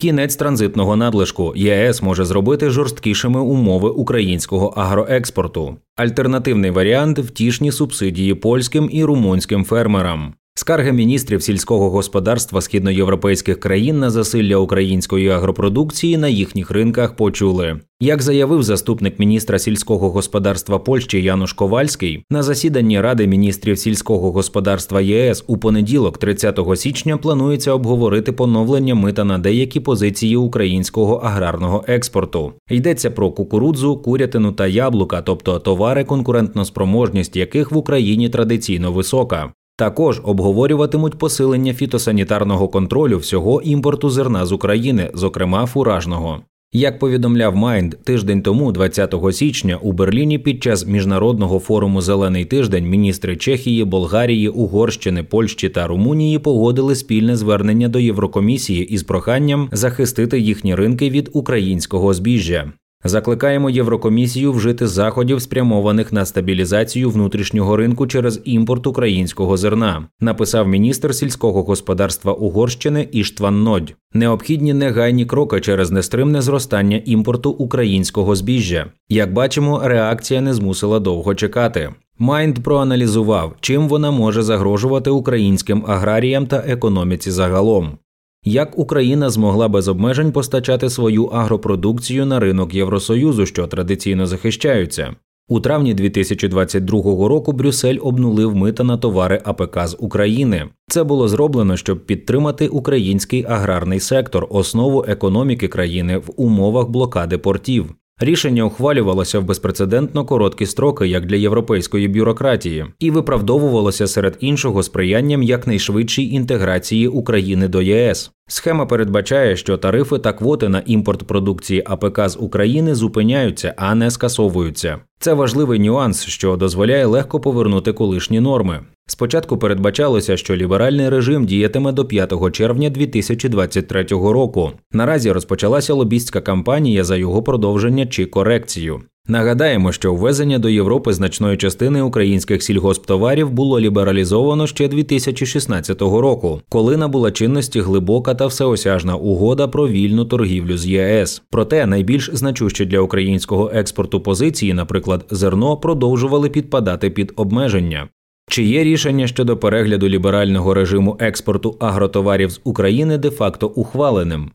[0.00, 5.76] Кінець транзитного надлишку ЄС може зробити жорсткішими умови українського агроекспорту.
[5.96, 10.34] Альтернативний варіант втішні субсидії польським і румунським фермерам.
[10.54, 17.80] Скарги міністрів сільського господарства східноєвропейських країн на засилля української агропродукції на їхніх ринках почули.
[18.00, 25.00] Як заявив заступник міністра сільського господарства Польщі Януш Ковальський, на засіданні Ради міністрів сільського господарства
[25.00, 32.52] ЄС у понеділок, 30 січня, планується обговорити поновлення мита на деякі позиції українського аграрного експорту.
[32.70, 39.52] Йдеться про кукурудзу, курятину та яблука, тобто товари, конкурентноспроможність яких в Україні традиційно висока.
[39.80, 46.40] Також обговорюватимуть посилення фітосанітарного контролю всього імпорту зерна з України, зокрема фуражного.
[46.72, 52.88] Як повідомляв Майнд тиждень тому, 20 січня, у Берліні під час міжнародного форуму Зелений тиждень
[52.88, 60.40] міністри Чехії, Болгарії, Угорщини, Польщі та Румунії погодили спільне звернення до Єврокомісії із проханням захистити
[60.40, 62.72] їхні ринки від українського збіжжя.
[63.04, 71.14] Закликаємо Єврокомісію вжити заходів, спрямованих на стабілізацію внутрішнього ринку через імпорт українського зерна, написав міністр
[71.14, 73.94] сільського господарства Угорщини Іштван Нодь.
[74.12, 78.86] Необхідні негайні кроки через нестримне зростання імпорту українського збіжжя.
[79.08, 81.90] Як бачимо, реакція не змусила довго чекати.
[82.18, 87.98] Майнд проаналізував, чим вона може загрожувати українським аграріям та економіці загалом.
[88.44, 95.16] Як Україна змогла без обмежень постачати свою агропродукцію на ринок Євросоюзу, що традиційно захищаються?
[95.48, 100.68] У травні 2022 року Брюссель обнулив мита на товари АПК з України.
[100.88, 107.94] Це було зроблено, щоб підтримати український аграрний сектор, основу економіки країни в умовах блокади портів.
[108.22, 115.42] Рішення ухвалювалося в безпрецедентно короткі строки, як для європейської бюрократії, і виправдовувалося серед іншого сприянням
[115.42, 118.30] якнайшвидшій інтеграції України до ЄС.
[118.48, 124.10] Схема передбачає, що тарифи та квоти на імпорт продукції АПК з України зупиняються, а не
[124.10, 124.98] скасовуються.
[125.22, 128.80] Це важливий нюанс, що дозволяє легко повернути колишні норми.
[129.06, 134.72] Спочатку передбачалося, що ліберальний режим діятиме до 5 червня 2023 року.
[134.92, 139.02] Наразі розпочалася лобістська кампанія за його продовження чи корекцію.
[139.30, 146.96] Нагадаємо, що ввезення до Європи значної частини українських сільгосптоварів було лібералізовано ще 2016 року, коли
[146.96, 151.42] набула чинності глибока та всеосяжна угода про вільну торгівлю з ЄС.
[151.50, 158.08] Проте найбільш значущі для українського експорту позиції, наприклад, зерно, продовжували підпадати під обмеження.
[158.48, 164.50] Чи є рішення щодо перегляду ліберального режиму експорту агротоварів з України де факто ухваленим?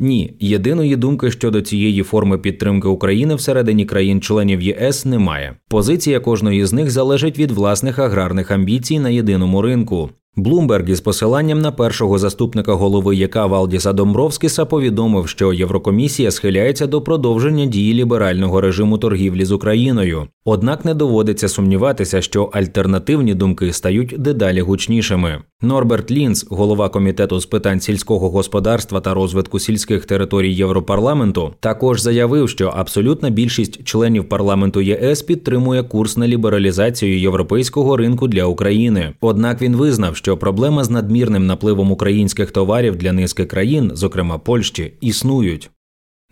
[0.00, 5.56] Ні, єдиної думки щодо цієї форми підтримки України всередині країн-членів ЄС немає.
[5.68, 10.10] Позиція кожної з них залежить від власних аграрних амбіцій на єдиному ринку.
[10.38, 17.02] Блумберг із посиланням на першого заступника голови ЯК Валдіса Домбровскіса повідомив, що Єврокомісія схиляється до
[17.02, 20.26] продовження дії ліберального режиму торгівлі з Україною.
[20.44, 25.38] Однак не доводиться сумніватися, що альтернативні думки стають дедалі гучнішими.
[25.62, 32.48] Норберт Лінц, голова комітету з питань сільського господарства та розвитку сільських територій Європарламенту, також заявив,
[32.48, 39.12] що абсолютна більшість членів парламенту ЄС підтримує курс на лібералізацію європейського ринку для України.
[39.20, 44.92] Однак він визнав, що проблема з надмірним напливом українських товарів для низки країн, зокрема Польщі,
[45.00, 45.70] існують.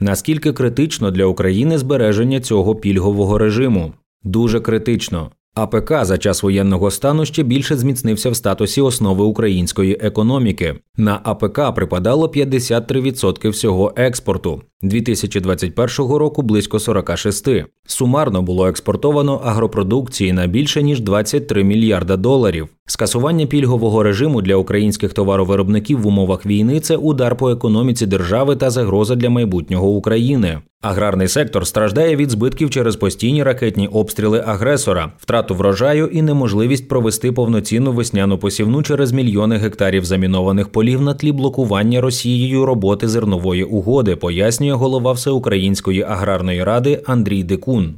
[0.00, 3.92] Наскільки критично для України збереження цього пільгового режиму?
[4.22, 5.30] Дуже критично.
[5.56, 10.74] АПК за час воєнного стану ще більше зміцнився в статусі основи української економіки.
[10.96, 14.62] На АПК припадало 53% всього експорту.
[14.82, 17.48] 2021 року близько 46.
[17.86, 22.68] Сумарно було експортовано агропродукції на більше ніж 23 мільярда доларів.
[22.86, 28.70] Скасування пільгового режиму для українських товаровиробників в умовах війни це удар по економіці держави та
[28.70, 30.58] загроза для майбутнього України.
[30.82, 37.32] Аграрний сектор страждає від збитків через постійні ракетні обстріли агресора, втрату врожаю і неможливість провести
[37.32, 44.16] повноцінну весняну посівну через мільйони гектарів замінованих полів на тлі блокування Росією роботи зернової угоди,
[44.16, 47.94] пояснює голова Всеукраїнської аграрної ради Андрій Декун.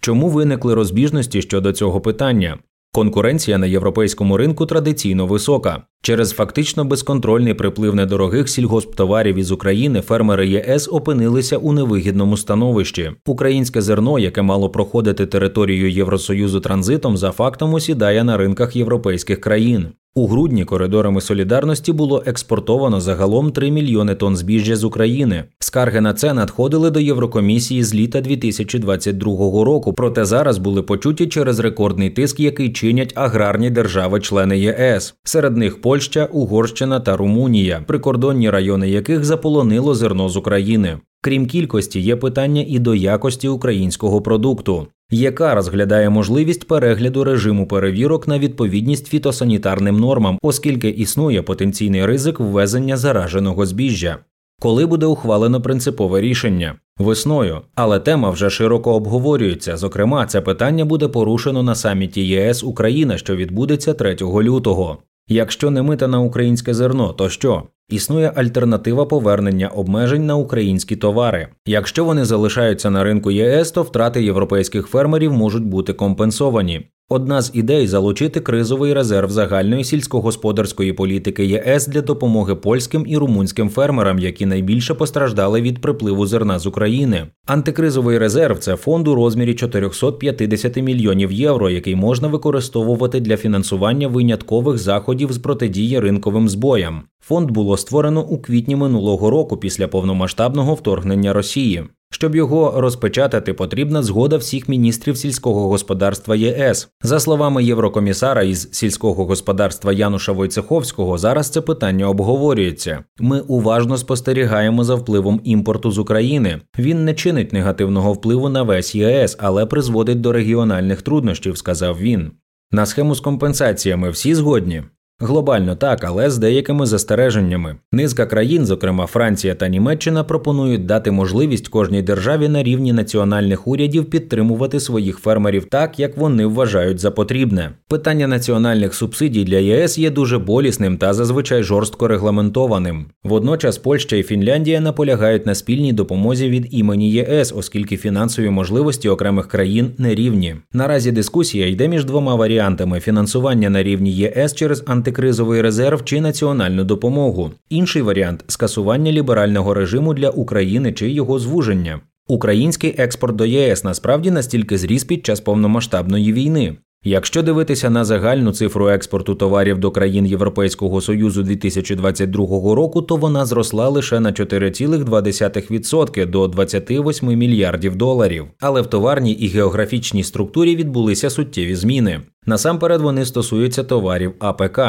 [0.00, 2.58] Чому виникли розбіжності щодо цього питання?
[2.92, 5.82] Конкуренція на європейському ринку традиційно висока.
[6.02, 13.10] Через фактично безконтрольний приплив недорогих сільгосптоварів із України фермери ЄС опинилися у невигідному становищі.
[13.26, 19.88] Українське зерно, яке мало проходити територію Євросоюзу транзитом, за фактом осідає на ринках європейських країн.
[20.14, 25.44] У грудні коридорами солідарності було експортовано загалом 3 мільйони тонн збіжжя з України.
[25.58, 29.92] Скарги на це надходили до Єврокомісії з літа 2022 року.
[29.92, 35.14] Проте зараз були почуті через рекордний тиск, який чинять аграрні держави-члени ЄС.
[35.24, 40.98] Серед них Польща, Угорщина та Румунія, прикордонні райони яких заполонило зерно з України.
[41.22, 48.28] Крім кількості, є питання і до якості українського продукту яка розглядає можливість перегляду режиму перевірок
[48.28, 54.16] на відповідність фітосанітарним нормам, оскільки існує потенційний ризик ввезення зараженого збіжжя.
[54.60, 59.76] Коли буде ухвалено принципове рішення весною, але тема вже широко обговорюється.
[59.76, 64.98] Зокрема, це питання буде порушено на саміті ЄС Україна, що відбудеться 3 лютого.
[65.28, 67.62] Якщо не мита на українське зерно, то що?
[67.90, 71.48] Існує альтернатива повернення обмежень на українські товари.
[71.66, 76.86] Якщо вони залишаються на ринку ЄС, то втрати європейських фермерів можуть бути компенсовані.
[77.12, 83.68] Одна з ідей залучити кризовий резерв загальної сільськогосподарської політики ЄС для допомоги польським і румунським
[83.68, 87.26] фермерам, які найбільше постраждали від припливу зерна з України.
[87.46, 94.78] Антикризовий резерв це фонд у розмірі 450 мільйонів євро, який можна використовувати для фінансування виняткових
[94.78, 97.02] заходів з протидії ринковим збоям.
[97.20, 101.84] Фонд було створено у квітні минулого року після повномасштабного вторгнення Росії.
[102.12, 106.88] Щоб його розпечатати, потрібна згода всіх міністрів сільського господарства ЄС.
[107.02, 113.04] За словами єврокомісара із сільського господарства Януша Войцеховського, зараз це питання обговорюється.
[113.18, 116.60] Ми уважно спостерігаємо за впливом імпорту з України.
[116.78, 122.30] Він не чинить негативного впливу на весь ЄС, але призводить до регіональних труднощів, сказав він.
[122.72, 124.82] На схему з компенсаціями всі згодні.
[125.22, 127.76] Глобально так, але з деякими застереженнями.
[127.92, 134.04] Низка країн, зокрема Франція та Німеччина, пропонують дати можливість кожній державі на рівні національних урядів
[134.04, 137.70] підтримувати своїх фермерів так, як вони вважають за потрібне.
[137.88, 143.06] Питання національних субсидій для ЄС є дуже болісним та зазвичай жорстко регламентованим.
[143.24, 149.48] Водночас Польща і Фінляндія наполягають на спільній допомозі від імені ЄС, оскільки фінансові можливості окремих
[149.48, 150.56] країн не рівні.
[150.72, 156.20] Наразі дискусія йде між двома варіантами: фінансування на рівні ЄС через анти антикризовий резерв чи
[156.20, 157.50] національну допомогу.
[157.68, 162.00] Інший варіант скасування ліберального режиму для України чи його звуження.
[162.28, 166.76] Український експорт до ЄС насправді настільки зріс під час повномасштабної війни.
[167.04, 173.46] Якщо дивитися на загальну цифру експорту товарів до країн Європейського союзу 2022 року, то вона
[173.46, 178.46] зросла лише на 4,2% до 28 мільярдів доларів.
[178.60, 182.20] Але в товарній і географічній структурі відбулися суттєві зміни.
[182.46, 184.80] Насамперед вони стосуються товарів АПК.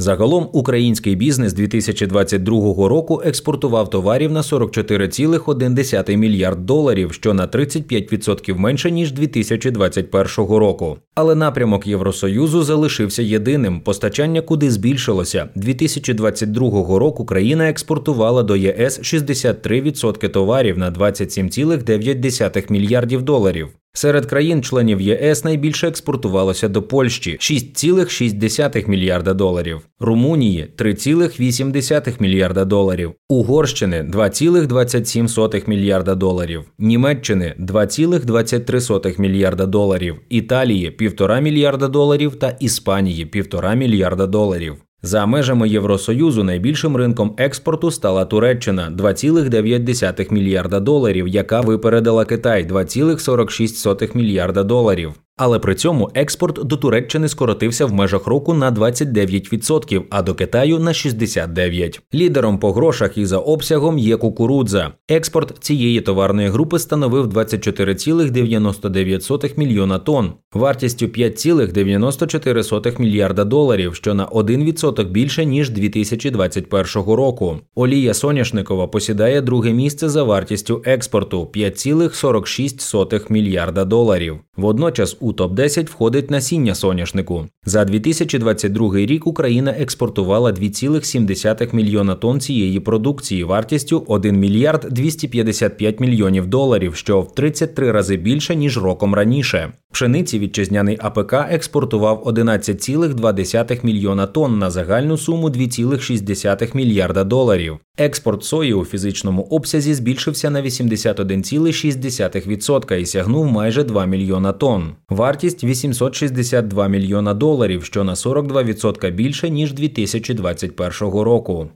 [0.00, 8.90] Загалом український бізнес 2022 року експортував товарів на 44,1 мільярд доларів, що на 35% менше
[8.90, 10.98] ніж 2021 року.
[11.14, 13.80] Але напрямок Євросоюзу залишився єдиним.
[13.80, 15.48] Постачання куди збільшилося.
[15.54, 23.68] 2022 року країна експортувала до ЄС 63% товарів на 27,9 мільярдів доларів.
[23.92, 34.02] Серед країн-членів ЄС найбільше експортувалося до Польщі 6,6 мільярда доларів, Румунії 3,8 мільярда доларів, Угорщини
[34.02, 44.26] 2,27 мільярда доларів, Німеччини 2,23 мільярда доларів, Італії 1,5 мільярда доларів та Іспанії 1,5 мільярда
[44.26, 44.76] доларів.
[45.02, 54.16] За межами Євросоюзу найбільшим ринком експорту стала Туреччина 2,9 мільярда доларів, яка випередила Китай 2,46
[54.16, 55.12] мільярда доларів.
[55.38, 60.78] Але при цьому експорт до Туреччини скоротився в межах року на 29%, а до Китаю
[60.78, 62.00] на 69%.
[62.14, 64.92] Лідером по грошах і за обсягом є кукурудза.
[65.08, 75.04] Експорт цієї товарної групи становив 24,99 мільйона тонн, вартістю 5,94 мільярда доларів, що на 1%
[75.04, 77.56] більше ніж 2021 року.
[77.74, 84.38] Олія соняшникова посідає друге місце за вартістю експорту 5,46 мільярда доларів.
[84.56, 87.46] Водночас у топ-10 входить насіння соняшнику.
[87.64, 96.46] За 2022 рік Україна експортувала 2,7 мільйона тонн цієї продукції вартістю 1 мільярд 255 мільйонів
[96.46, 99.72] доларів, що в 33 рази більше ніж роком раніше.
[99.92, 107.78] Пшениці вітчизняний АПК експортував 11,2 мільйона тонн на загальну суму 2,6 мільярда доларів.
[108.00, 114.92] Експорт сої у фізичному обсязі збільшився на 81,6% і сягнув майже 2 мільйона тонн.
[115.08, 121.68] Вартість 862 мільйона доларів, що на 42% більше ніж 2021 року.